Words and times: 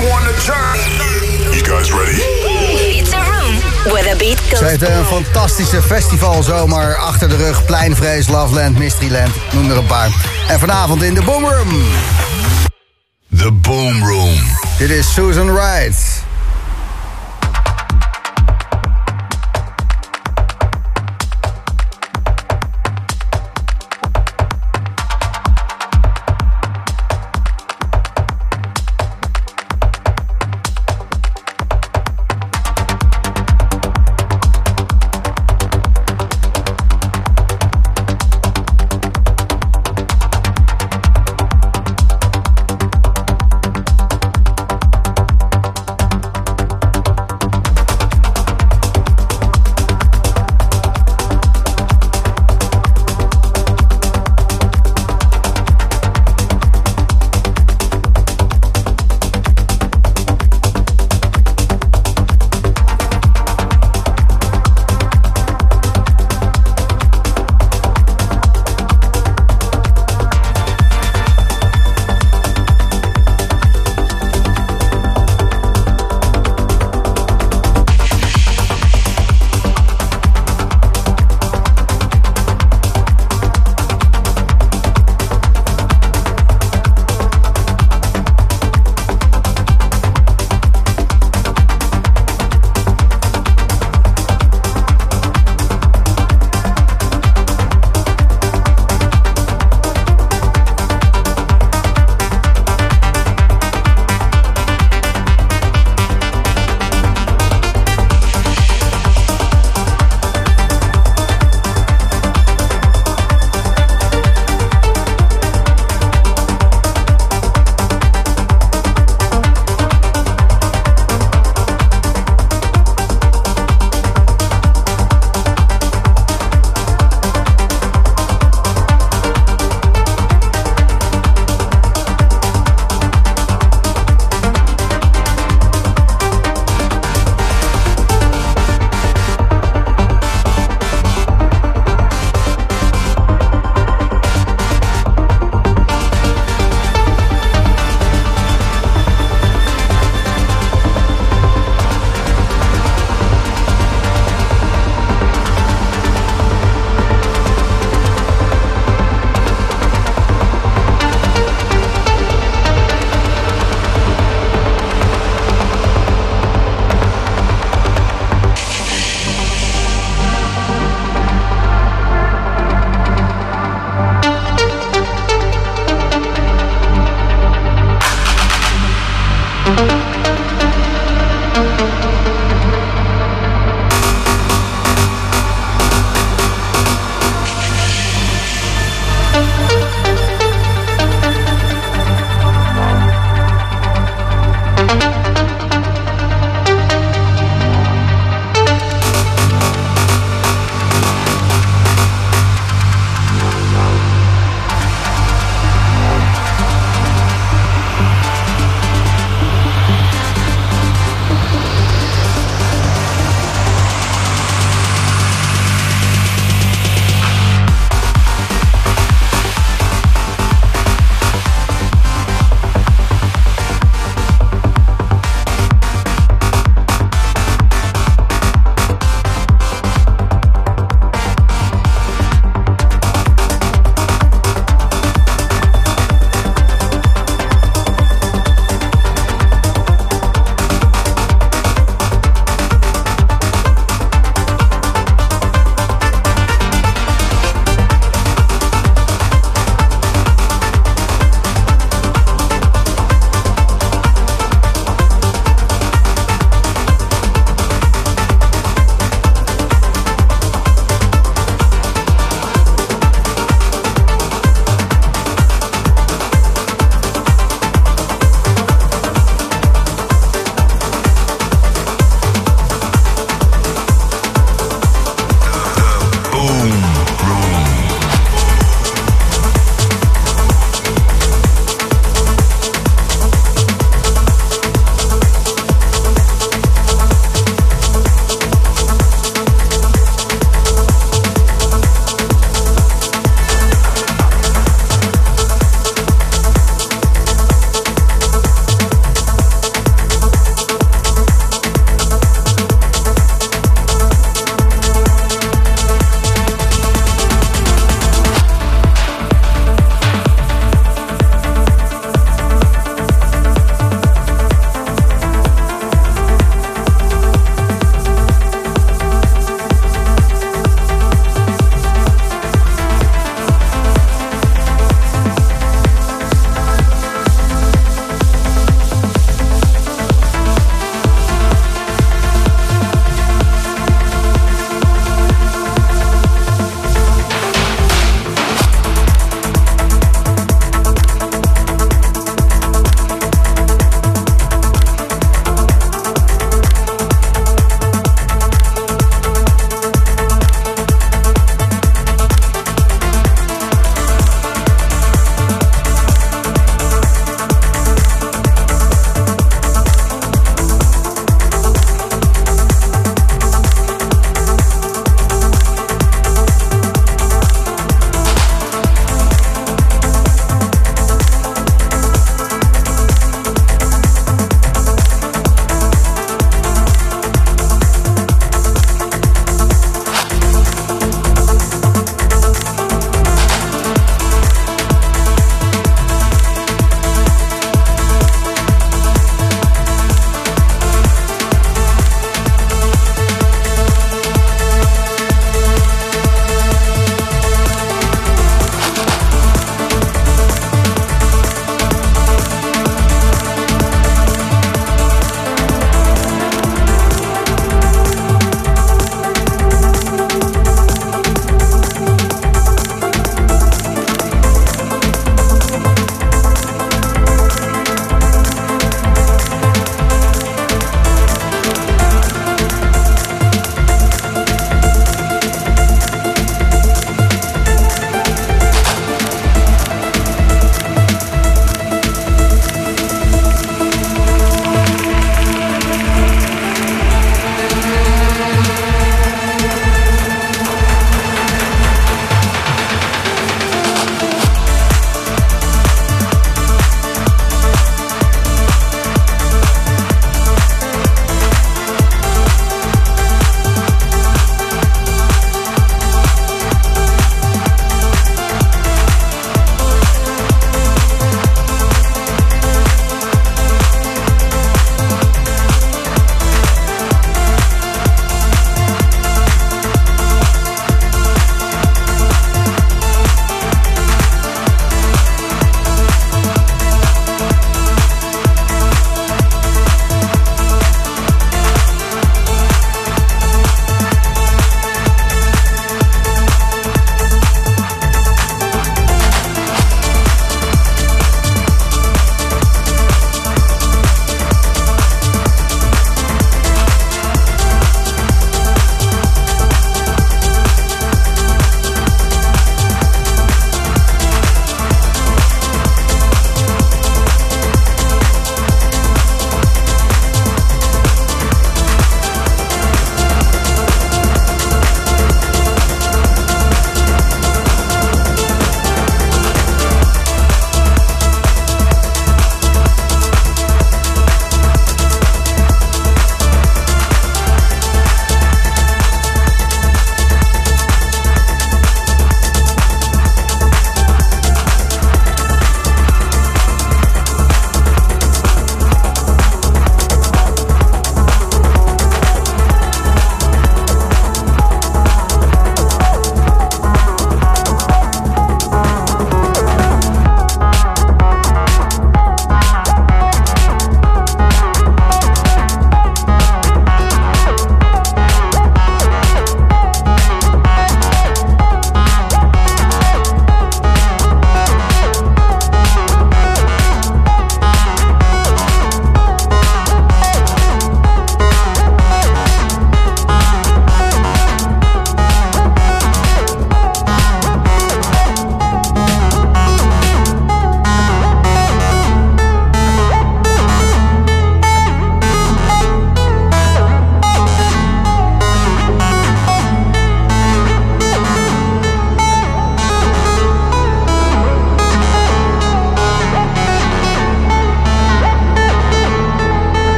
you 0.00 0.10
on. 0.12 0.22
You 1.54 1.62
guys 1.62 1.92
ready? 1.92 2.20
It's 2.98 3.12
a 3.12 3.18
room 3.18 3.54
where 3.92 4.10
the 4.10 4.16
beat 4.18 4.38
goes. 4.38 4.58
Ze 4.58 4.64
heeft 4.64 4.82
een 4.82 5.04
fantastische 5.04 5.82
festivalzomer 5.82 6.96
achter 6.96 7.28
de 7.28 7.36
rug. 7.36 7.64
Pleinvrees, 7.64 8.28
Loveland, 8.28 8.78
Mysteryland, 8.78 9.34
noem 9.52 9.70
er 9.70 9.76
een 9.76 9.86
paar. 9.86 10.10
En 10.48 10.58
vanavond 10.58 11.02
in 11.02 11.14
de 11.14 11.22
Boomroom. 11.22 11.68
The 13.36 13.52
Boom 13.52 14.04
Room. 14.04 14.38
Dit 14.78 14.90
is 14.90 15.12
Susan 15.12 15.52
Wright. 15.52 16.15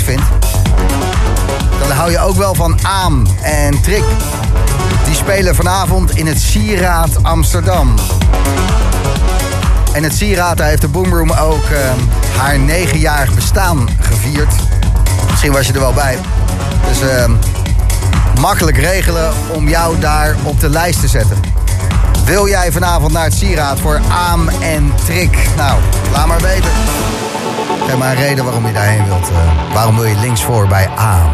Vindt, 0.00 0.22
dan 1.80 1.90
hou 1.90 2.10
je 2.10 2.18
ook 2.18 2.36
wel 2.36 2.54
van 2.54 2.78
Aam 2.82 3.26
en 3.42 3.80
Trick. 3.80 4.04
Die 5.04 5.14
spelen 5.14 5.54
vanavond 5.54 6.16
in 6.16 6.26
het 6.26 6.40
Sieraad 6.40 7.22
Amsterdam. 7.22 7.94
En 9.92 10.02
het 10.02 10.14
Sieraad, 10.14 10.58
heeft 10.58 10.80
de 10.80 10.88
Boomroom 10.88 11.30
ook 11.30 11.64
uh, 11.70 11.78
haar 12.36 12.58
negenjarig 12.58 13.34
bestaan 13.34 13.88
gevierd. 14.00 14.54
Misschien 15.30 15.52
was 15.52 15.66
je 15.66 15.72
er 15.72 15.80
wel 15.80 15.92
bij. 15.92 16.18
Dus 16.88 17.02
uh, 17.02 17.24
makkelijk 18.40 18.76
regelen 18.76 19.32
om 19.52 19.68
jou 19.68 19.98
daar 19.98 20.36
op 20.42 20.60
de 20.60 20.68
lijst 20.68 21.00
te 21.00 21.08
zetten. 21.08 21.40
Wil 22.24 22.48
jij 22.48 22.72
vanavond 22.72 23.12
naar 23.12 23.24
het 23.24 23.34
Sieraad 23.34 23.80
voor 23.80 24.00
Aam 24.08 24.48
en 24.48 24.92
Trick? 25.04 25.48
Nou, 25.56 25.80
laat 26.12 26.26
maar 26.26 26.40
weten. 26.40 26.70
Geef 27.86 27.96
maar 27.96 28.10
een 28.10 28.16
reden 28.16 28.44
waarom 28.44 28.66
je 28.66 28.72
daarheen 28.72 29.04
wilt. 29.04 29.30
Uh, 29.30 29.72
waarom 29.74 29.96
wil 29.96 30.04
je 30.04 30.16
links 30.16 30.42
voor 30.42 30.66
bij 30.66 30.88
Aam? 30.96 31.30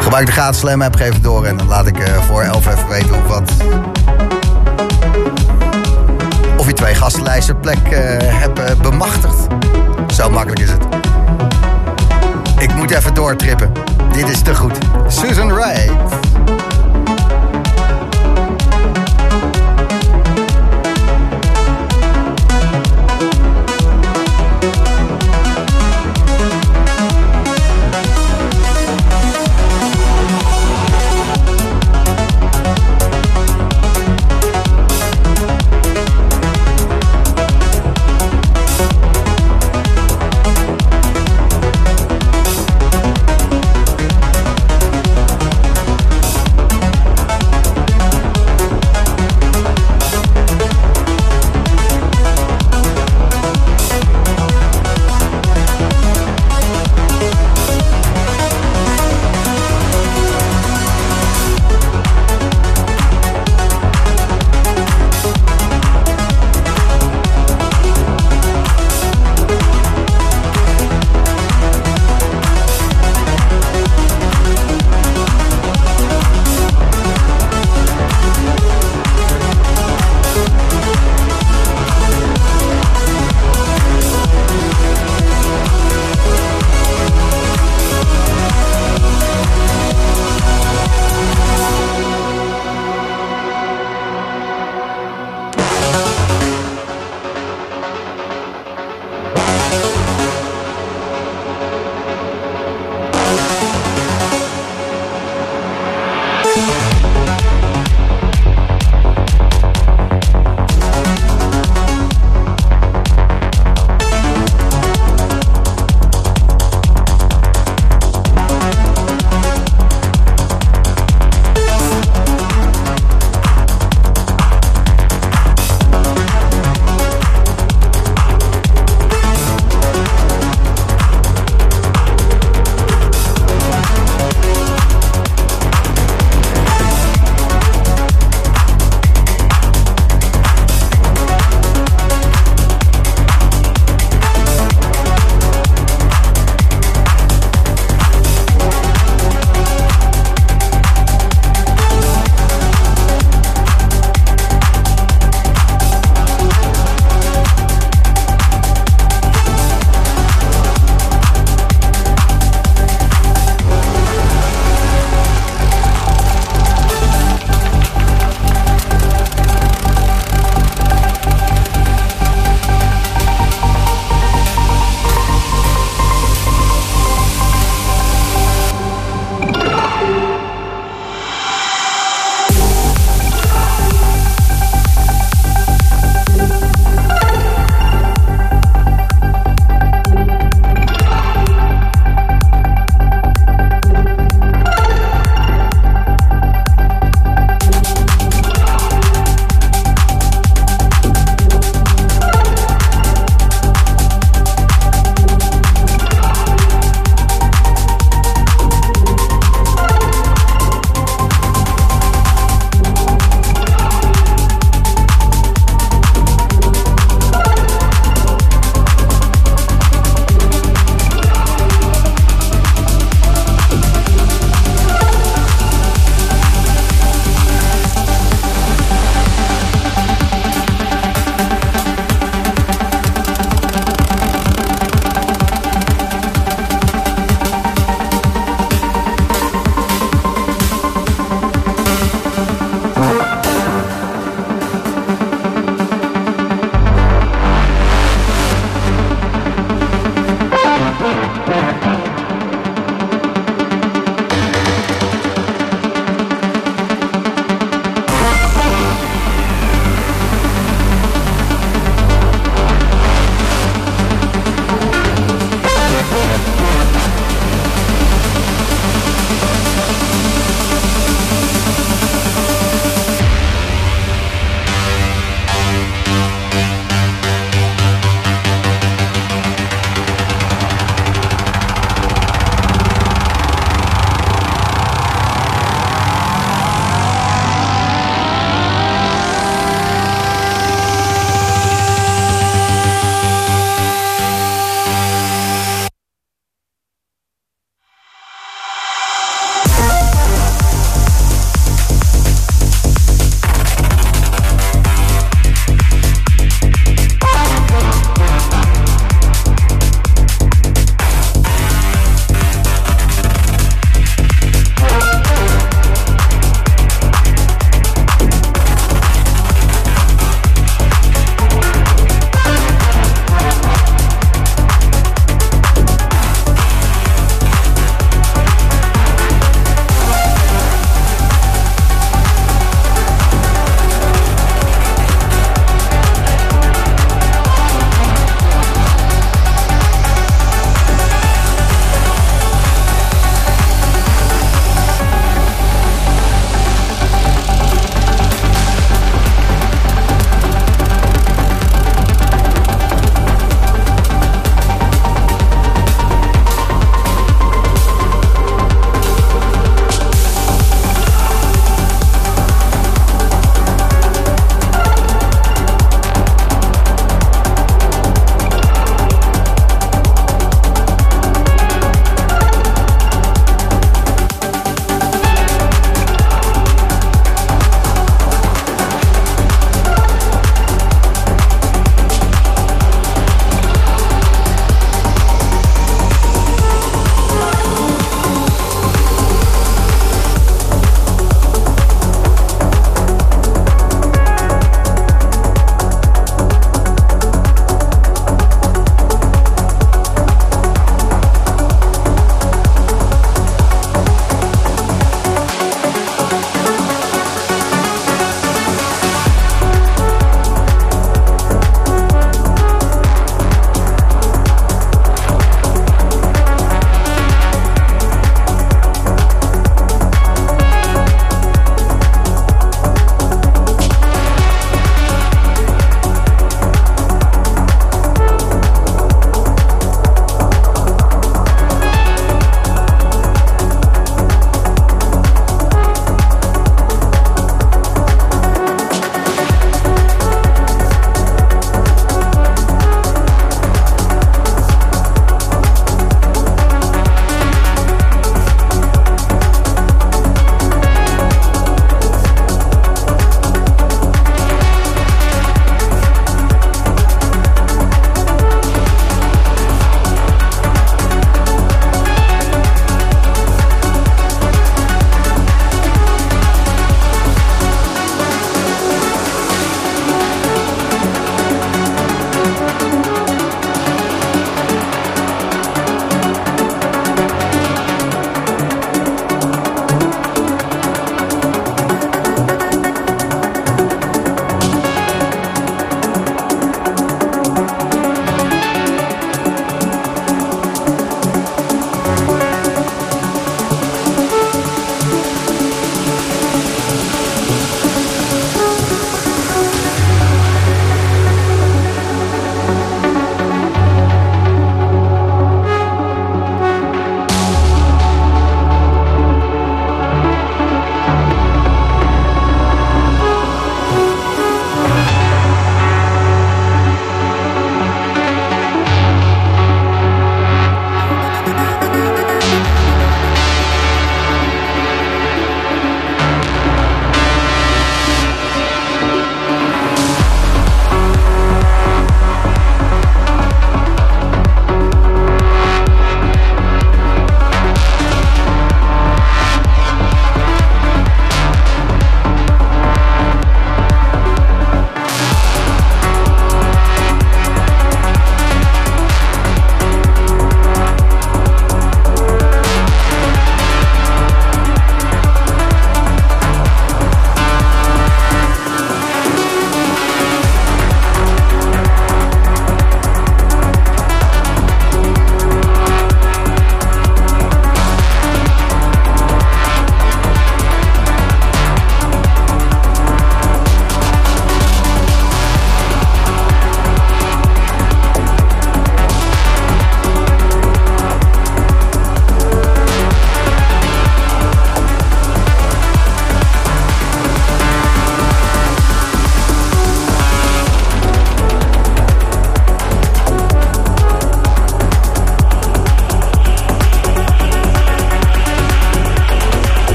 Gebruik 0.00 0.26
de 0.26 0.32
gratis 0.32 0.60
Slam 0.60 0.82
app, 0.82 0.96
geef 0.96 1.12
het 1.12 1.22
door 1.22 1.44
en 1.44 1.56
dan 1.56 1.66
laat 1.66 1.86
ik 1.86 1.98
uh, 1.98 2.22
voor 2.22 2.42
11 2.42 2.66
even 2.66 2.88
weten 2.88 3.14
of 3.14 3.26
wat. 3.26 3.52
Of 6.56 6.66
je 6.66 6.72
twee 6.72 6.94
gastenlijsten 6.94 7.60
plek 7.60 7.78
uh, 7.90 7.98
hebt 8.18 8.82
bemachtigd. 8.82 9.46
Zo 10.14 10.30
makkelijk 10.30 10.60
is 10.60 10.70
het. 10.70 10.84
Ik 12.58 12.74
moet 12.74 12.90
even 12.90 13.14
doortrippen. 13.14 13.72
Dit 14.12 14.28
is 14.28 14.42
te 14.42 14.54
goed. 14.54 14.78
Susan 15.08 15.52
Wright. 15.52 15.92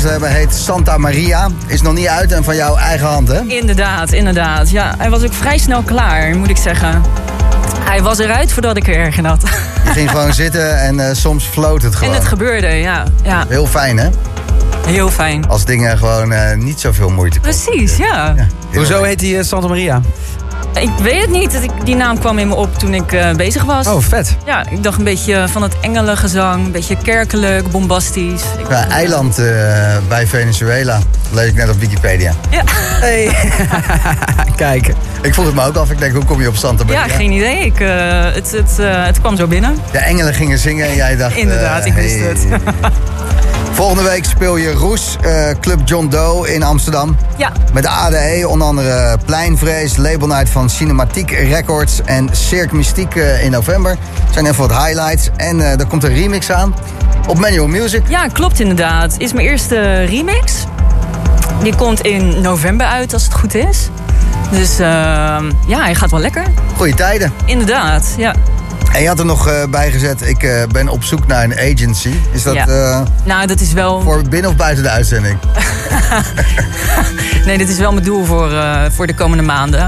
Geluisterd 0.00 0.32
hebben 0.32 0.50
heet 0.50 0.64
Santa 0.64 0.98
Maria. 0.98 1.48
Is 1.66 1.82
nog 1.82 1.94
niet 1.94 2.06
uit 2.06 2.32
en 2.32 2.44
van 2.44 2.56
jouw 2.56 2.76
eigen 2.76 3.06
hand, 3.06 3.28
hè? 3.28 3.40
Inderdaad, 3.40 4.12
inderdaad. 4.12 4.70
Ja, 4.70 4.94
hij 4.98 5.10
was 5.10 5.22
ook 5.22 5.32
vrij 5.32 5.58
snel 5.58 5.82
klaar, 5.82 6.36
moet 6.36 6.48
ik 6.48 6.56
zeggen. 6.56 7.02
Hij 7.80 8.02
was 8.02 8.18
eruit 8.18 8.52
voordat 8.52 8.76
ik 8.76 8.88
er 8.88 8.94
erg 8.94 9.16
in 9.16 9.24
had. 9.24 9.42
Je 9.84 9.90
ging 9.90 10.10
gewoon 10.16 10.32
zitten 10.32 10.80
en 10.80 11.08
eh, 11.08 11.14
soms 11.14 11.44
floot 11.44 11.82
het 11.82 11.94
gewoon. 11.94 12.12
En 12.14 12.18
het 12.18 12.28
gebeurde, 12.28 12.66
ja. 12.66 13.04
ja. 13.22 13.44
Heel 13.48 13.66
fijn, 13.66 13.98
hè? 13.98 14.08
Heel 14.86 15.10
fijn. 15.10 15.48
Als 15.48 15.64
dingen 15.64 15.98
gewoon 15.98 16.32
eh, 16.32 16.56
niet 16.56 16.80
zoveel 16.80 17.10
moeite 17.10 17.40
kosten. 17.40 17.72
Precies, 17.72 17.96
ja. 17.96 18.34
Hoezo 18.72 18.94
fijn. 18.94 19.04
heet 19.04 19.18
die 19.18 19.38
eh, 19.38 19.44
Santa 19.44 19.68
Maria? 19.68 20.00
Ik 20.74 20.90
weet 21.02 21.20
het 21.20 21.30
niet. 21.30 21.58
Die 21.84 21.96
naam 21.96 22.18
kwam 22.18 22.38
in 22.38 22.48
me 22.48 22.54
op 22.54 22.78
toen 22.78 22.94
ik 22.94 23.12
eh, 23.12 23.30
bezig 23.34 23.64
was. 23.64 23.86
Oh, 23.86 24.02
vet. 24.02 24.36
Ja, 24.46 24.70
ik 24.70 24.82
dacht 24.82 24.98
een 24.98 25.04
beetje 25.04 25.44
van 25.48 25.62
het 25.62 25.74
engelengezang. 25.80 26.64
Een 26.66 26.72
beetje 26.72 26.96
kerkelijk, 26.96 27.70
bombastisch. 27.70 28.42
Ja, 28.68 28.88
eiland 28.88 29.38
eh, 29.38 29.44
bij 30.08 30.26
Venezuela. 30.26 30.98
Lees 31.32 31.48
ik 31.48 31.54
net 31.54 31.68
op 31.68 31.80
Wikipedia. 31.80 32.32
Ja. 32.50 32.62
Hey. 32.66 33.30
Kijk. 34.56 34.92
Ik 35.22 35.34
vroeg 35.34 35.46
het 35.46 35.54
me 35.54 35.64
ook 35.64 35.76
af. 35.76 35.90
Ik 35.90 35.98
denk, 35.98 36.14
hoe 36.14 36.24
kom 36.24 36.40
je 36.40 36.48
op 36.48 36.56
Santa 36.56 36.84
Maria? 36.84 37.06
ja, 37.06 37.14
geen 37.14 37.30
idee. 37.30 37.64
Ik, 37.64 37.80
eh, 37.80 37.88
het, 38.34 38.50
het, 38.50 38.76
het 38.80 39.20
kwam 39.20 39.36
zo 39.36 39.46
binnen. 39.46 39.76
De 39.90 39.98
engelen 39.98 40.34
gingen 40.34 40.58
zingen 40.58 40.88
en 40.88 40.94
jij 40.94 41.16
dacht... 41.16 41.36
Inderdaad, 41.36 41.84
ik 41.84 41.92
wist 41.92 42.18
het. 42.20 42.46
Volgende 43.80 44.02
week 44.04 44.24
speel 44.24 44.56
je 44.56 44.72
Roes, 44.72 45.16
eh, 45.20 45.50
Club 45.60 45.80
John 45.84 46.08
Doe 46.08 46.54
in 46.54 46.62
Amsterdam. 46.62 47.16
Ja, 47.36 47.52
Met 47.72 47.82
de 47.82 47.88
ADE, 47.88 48.48
onder 48.48 48.66
andere 48.66 49.18
Pleinvrees, 49.24 49.96
Label 49.96 50.26
Night 50.26 50.50
van 50.50 50.70
Cinematiek 50.70 51.30
Records 51.30 52.00
en 52.04 52.28
Cirque 52.32 52.76
Mystiek 52.76 53.14
eh, 53.14 53.44
in 53.44 53.50
november. 53.50 53.96
Dat 54.24 54.32
zijn 54.32 54.46
even 54.46 54.68
wat 54.68 54.84
highlights. 54.84 55.28
En 55.36 55.60
eh, 55.60 55.80
er 55.80 55.86
komt 55.86 56.04
een 56.04 56.14
remix 56.14 56.50
aan 56.50 56.74
op 57.28 57.38
Manual 57.38 57.66
Music. 57.66 58.02
ja, 58.08 58.26
klopt 58.26 58.60
inderdaad. 58.60 59.14
Is 59.18 59.32
mijn 59.32 59.46
eerste 59.46 60.04
remix. 60.04 60.64
Die 61.62 61.74
komt 61.74 62.00
in 62.00 62.40
november 62.40 62.86
uit, 62.86 63.12
als 63.12 63.24
het 63.24 63.34
goed 63.34 63.54
is. 63.54 63.88
Dus 64.50 64.78
ehm, 64.78 65.50
ja, 65.66 65.80
hij 65.80 65.94
gaat 65.94 66.10
wel 66.10 66.20
lekker. 66.20 66.44
Goeie 66.76 66.94
tijden. 66.94 67.32
Inderdaad, 67.44 68.14
ja. 68.16 68.34
En 68.92 69.02
je 69.02 69.08
had 69.08 69.18
er 69.18 69.24
nog 69.24 69.48
eh, 69.48 69.64
bij 69.70 69.90
gezet, 69.90 70.22
ik 70.28 70.42
eh, 70.42 70.62
ben 70.72 70.88
op 70.88 71.04
zoek 71.04 71.26
naar 71.26 71.44
een 71.44 71.58
agency. 71.58 72.14
Is 72.32 72.42
dat 72.42 72.54
Ja. 72.54 72.66
eh, 72.66 73.00
Nou, 73.24 73.46
dat 73.46 73.60
is 73.60 73.72
wel... 73.72 74.00
voor 74.02 74.22
binnen 74.28 74.50
of 74.50 74.56
buiten 74.56 74.82
de 74.84 74.90
uitzending? 74.90 75.38
Nee, 77.44 77.58
dit 77.58 77.68
is 77.68 77.78
wel 77.78 77.92
mijn 77.92 78.04
doel 78.04 78.24
voor, 78.24 78.52
voor 78.90 79.06
de 79.06 79.14
komende 79.14 79.42
maanden. 79.42 79.82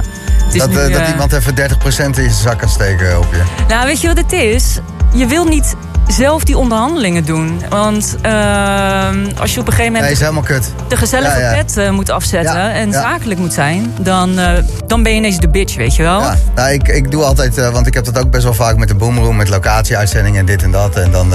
Het 0.45 0.55
is 0.55 0.61
Dat, 0.61 0.71
nu, 0.71 0.93
dat 0.93 1.09
iemand 1.09 1.33
even 1.33 1.55
30% 1.57 1.59
in 1.85 2.15
zijn 2.15 2.31
zak 2.31 2.59
kan 2.59 2.69
steken 2.69 3.19
op 3.19 3.27
je. 3.33 3.43
Nou, 3.69 3.87
weet 3.87 4.01
je 4.01 4.07
wat 4.07 4.17
het 4.17 4.33
is? 4.33 4.79
Je 5.15 5.27
wil 5.27 5.45
niet 5.45 5.75
zelf 6.07 6.45
die 6.45 6.59
onderhandelingen 6.59 7.25
doen. 7.25 7.63
Want 7.69 8.17
ehm, 8.23 9.27
als 9.39 9.55
je 9.55 9.61
op 9.61 9.67
een 9.67 9.73
gegeven 9.73 9.77
Nee, 9.77 9.91
moment 9.93 10.11
is 10.11 10.21
helemaal 10.21 10.43
kut. 10.43 10.73
de 10.89 10.97
gezellige 10.97 11.41
Ja, 11.41 11.55
pet 11.55 11.77
eh, 11.77 11.91
moet 11.91 12.11
afzetten... 12.11 12.55
Ja, 12.55 12.71
en 12.73 12.91
ja. 12.91 13.01
zakelijk 13.01 13.41
moet 13.41 13.53
zijn, 13.53 13.95
dan, 14.01 14.39
eh, 14.39 14.53
dan 14.87 15.03
ben 15.03 15.13
je 15.13 15.19
ineens 15.19 15.39
de 15.39 15.49
bitch, 15.49 15.77
weet 15.77 15.97
je 15.97 16.03
wel? 16.03 16.21
Ja, 16.21 16.37
nou, 16.55 16.71
ik, 16.73 16.89
ik 16.89 17.11
doe 17.11 17.25
altijd, 17.25 17.59
eh, 17.59 17.69
want 17.69 17.87
ik 17.87 17.95
heb 17.95 18.05
dat 18.05 18.19
ook 18.19 18.31
best 18.31 18.45
wel 18.45 18.55
vaak 18.55 18.77
met 18.77 18.89
de 18.89 18.95
boomroom, 18.95 19.37
met 19.37 19.49
locatieuitzendingen 19.49 20.41
en 20.41 20.47
dit 20.47 20.63
en 20.63 20.71
dat. 20.71 20.97
En 20.97 21.11
dan 21.11 21.33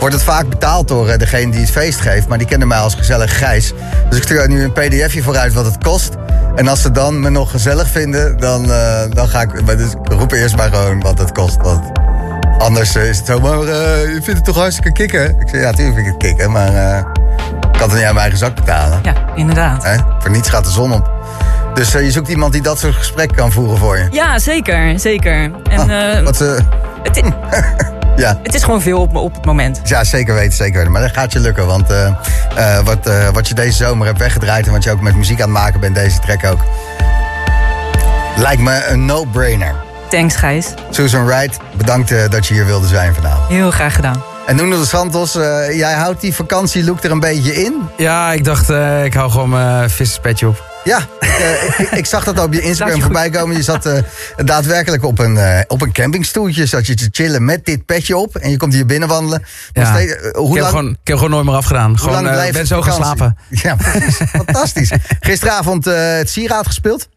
wordt 0.00 0.14
het 0.14 0.24
vaak 0.24 0.48
betaald 0.48 0.88
door 0.88 1.18
degene 1.18 1.50
die 1.50 1.60
het 1.60 1.70
feest 1.70 2.00
geeft. 2.00 2.28
Maar 2.28 2.38
die 2.38 2.46
kennen 2.46 2.68
mij 2.68 2.78
als 2.78 2.94
gezellig 2.94 3.30
grijs. 3.30 3.72
Dus 4.08 4.18
ik 4.18 4.24
stuur 4.24 4.48
nu 4.48 4.62
een 4.62 4.72
pdfje 4.72 5.22
vooruit 5.22 5.52
wat 5.52 5.64
het 5.64 5.78
kost. 5.78 6.10
En 6.54 6.68
als 6.68 6.82
ze 6.82 6.90
dan 6.90 7.20
me 7.20 7.30
nog 7.30 7.50
gezellig 7.50 7.88
vinden, 7.88 8.38
dan, 8.38 8.66
dan 9.10 9.28
ga 9.28 9.40
ik... 9.40 9.64
Maar 9.64 9.76
dus 9.76 9.90
ik 9.90 10.12
roep 10.12 10.32
eerst 10.32 10.56
maar 10.56 10.70
gewoon 10.72 11.00
wat 11.00 11.18
het 11.18 11.32
kost. 11.32 11.56
Anders 12.58 12.94
eh, 12.94 13.08
is 13.08 13.16
het 13.16 13.26
zo, 13.26 13.40
maar 13.40 13.58
eh, 13.60 13.66
je 14.02 14.20
vindt 14.22 14.26
het 14.26 14.44
toch 14.44 14.56
hartstikke 14.56 14.92
kicken? 14.92 15.40
Ik 15.40 15.48
zeg, 15.48 15.60
ja, 15.60 15.72
tuurlijk 15.72 15.94
vind 15.96 16.06
ik 16.06 16.12
het 16.12 16.22
kicken, 16.22 16.50
maar 16.52 16.74
eh, 16.74 16.98
ik 17.72 17.78
kan 17.78 17.88
het 17.88 17.92
niet 17.92 18.04
uit 18.04 18.14
mijn 18.14 18.16
eigen 18.16 18.38
zak 18.38 18.54
betalen. 18.54 19.00
Ja, 19.02 19.12
inderdaad. 19.34 19.82
Hè? 19.84 19.96
Voor 20.18 20.30
niets 20.30 20.48
gaat 20.48 20.64
de 20.64 20.70
zon 20.70 20.92
op. 20.92 21.10
Dus 21.74 21.94
eh, 21.94 22.02
je 22.02 22.10
zoekt 22.10 22.28
iemand 22.28 22.52
die 22.52 22.62
dat 22.62 22.78
soort 22.78 22.94
gesprekken 22.94 23.36
kan 23.36 23.52
voeren 23.52 23.78
voor 23.78 23.96
je. 23.98 24.06
Ja, 24.10 24.38
zeker, 24.38 24.98
zeker. 25.00 25.50
En 25.70 25.80
Ah, 25.90 26.16
eh, 26.18 26.24
wat, 26.24 26.40
eh, 26.40 26.58
het, 27.02 27.16
ja. 28.16 28.38
het 28.42 28.54
is 28.54 28.62
gewoon 28.64 28.82
veel 28.82 29.00
op, 29.00 29.16
op 29.16 29.34
het 29.34 29.44
moment. 29.44 29.80
ja, 29.84 30.04
zeker 30.04 30.34
weten, 30.34 30.52
zeker 30.52 30.76
weten. 30.76 30.92
Maar 30.92 31.02
dat 31.02 31.12
gaat 31.12 31.32
je 31.32 31.38
lukken. 31.40 31.66
Want 31.66 31.90
eh, 31.90 32.06
eh, 32.56 32.84
wat, 32.84 33.06
eh, 33.06 33.28
wat 33.28 33.48
je 33.48 33.54
deze 33.54 33.76
zomer 33.76 34.06
hebt 34.06 34.18
weggedraaid... 34.18 34.66
en 34.66 34.72
wat 34.72 34.84
je 34.84 34.90
ook 34.90 35.00
met 35.00 35.14
muziek 35.16 35.40
aan 35.40 35.48
het 35.48 35.58
maken 35.58 35.80
bent, 35.80 35.94
deze 35.94 36.18
track 36.18 36.44
ook... 36.44 36.60
lijkt 38.36 38.62
me 38.62 38.84
een 38.86 39.04
no-brainer. 39.04 39.74
Thanks, 40.10 40.36
Gijs. 40.36 40.66
Susan 40.90 41.24
Wright, 41.26 41.56
bedankt 41.76 42.10
eh, 42.10 42.28
dat 42.30 42.46
je 42.46 42.54
hier 42.54 42.66
wilde 42.66 42.86
zijn 42.86 43.14
vanavond. 43.14 43.48
Heel 43.48 43.70
graag 43.70 43.94
gedaan. 43.94 44.22
En 44.46 44.56
Nuno 44.56 44.78
de 44.78 44.86
Santos, 44.86 45.34
eh, 45.36 45.76
jij 45.76 45.92
houdt 45.94 46.20
die 46.20 46.34
vakantielook 46.34 47.04
er 47.04 47.10
een 47.10 47.20
beetje 47.20 47.54
in. 47.64 47.74
Ja, 47.96 48.32
ik 48.32 48.44
dacht, 48.44 48.70
eh, 48.70 49.04
ik 49.04 49.14
hou 49.14 49.30
gewoon 49.30 49.48
mijn 49.48 49.90
visserspetje 49.90 50.48
op. 50.48 50.64
Ja, 50.84 50.98
ik, 51.20 51.28
eh, 51.28 51.80
ik, 51.80 51.90
ik 51.90 52.06
zag 52.06 52.24
dat 52.24 52.38
op 52.38 52.52
je 52.52 52.60
Instagram 52.70 53.00
voorbij 53.02 53.30
komen. 53.30 53.56
Je 53.56 53.62
zat 53.62 53.86
eh, 53.86 54.02
daadwerkelijk 54.36 55.04
op 55.04 55.18
een, 55.18 55.36
eh, 55.36 55.60
op 55.68 55.82
een 55.82 55.92
campingstoeltje. 55.92 56.66
Zat 56.66 56.86
je 56.86 56.94
te 56.94 57.08
chillen 57.12 57.44
met 57.44 57.64
dit 57.64 57.84
petje 57.86 58.16
op. 58.16 58.36
En 58.36 58.50
je 58.50 58.56
komt 58.56 58.72
hier 58.74 58.86
binnen 58.86 59.08
wandelen. 59.08 59.44
Nog 59.72 59.84
Ja. 59.86 59.92
steeds, 59.94 60.12
eh, 60.12 60.26
Ik 60.28 60.34
hoe 60.36 60.52
heb, 60.52 60.56
lang, 60.62 60.68
gewoon, 60.68 60.90
ik 60.90 60.96
heb 61.08 61.16
gewoon 61.16 61.30
nooit 61.30 61.44
meer 61.44 61.54
afgedaan. 61.54 61.88
hoe 61.90 61.98
Gewoon, 61.98 62.52
ben 62.52 62.66
zo 62.66 62.82
gaan 62.82 62.94
slapen. 62.94 63.36
Ja, 63.48 63.74
precies. 63.74 64.16
Fantastisch. 64.44 64.90
Gisteravond 65.20 65.86
eh, 65.86 65.94
het 66.16 66.30
Sieraad 66.30 66.66
gespeeld. 66.66 67.08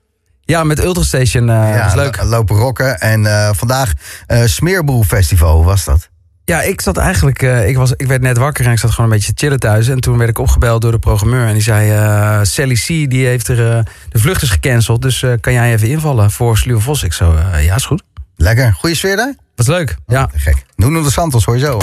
Ja, 0.49 0.63
met 0.63 0.83
Ultrastation 0.83 1.49
eh 1.49 1.55
ja, 1.55 1.83
was 1.83 1.93
leuk. 1.95 2.21
lo- 2.21 2.27
Lopen 2.29 2.55
rocken. 2.55 2.99
En 2.99 3.25
eh, 3.25 3.49
vandaag 3.53 3.91
eh 4.27 4.43
Smeerboel 4.45 5.03
Festival. 5.03 5.55
Hoe 5.55 5.65
was 5.65 5.83
dat? 5.85 6.09
Ja, 6.45 6.61
ik 6.61 6.81
zat 6.81 6.97
eigenlijk, 6.97 7.41
eh, 7.41 7.67
ik, 7.67 7.75
was, 7.77 7.91
ik 7.95 8.07
werd 8.07 8.21
net 8.21 8.37
wakker 8.37 8.65
en 8.65 8.71
ik 8.71 8.79
zat 8.79 8.91
gewoon 8.91 9.09
een 9.11 9.15
beetje 9.15 9.33
te 9.33 9.45
chillen 9.45 9.59
thuis. 9.59 9.87
En 9.87 9.99
toen 9.99 10.17
werd 10.17 10.29
ik 10.29 10.39
opgebeld 10.39 10.81
door 10.81 10.91
de 10.91 10.99
programmeur. 10.99 11.47
En 11.47 11.53
die 11.53 11.61
zei, 11.61 11.91
eh, 11.91 12.39
Sally 12.43 12.73
C, 12.75 12.85
die 12.87 13.25
heeft 13.25 13.47
er, 13.47 13.71
eh, 13.77 13.83
de 14.09 14.19
vlucht 14.19 14.41
is 14.41 14.49
gecanceld. 14.49 15.01
Dus 15.01 15.23
eh, 15.23 15.31
kan 15.39 15.53
jij 15.53 15.73
even 15.73 15.87
invallen 15.89 16.31
voor 16.31 16.57
Sluwe 16.57 16.79
Vos? 16.81 17.03
Ik 17.03 17.13
zo, 17.13 17.35
eh, 17.35 17.65
ja, 17.65 17.75
is 17.75 17.85
goed. 17.85 18.03
Lekker. 18.35 18.73
Goeie 18.79 18.95
sfeer 18.95 19.15
daar? 19.15 19.35
Was 19.55 19.67
leuk, 19.67 19.95
ja. 20.07 20.29
Gek. 20.35 20.65
Nuno 20.75 21.03
de 21.03 21.11
Santos 21.11 21.45
hoor 21.45 21.57
je 21.57 21.65
zo. 21.65 21.79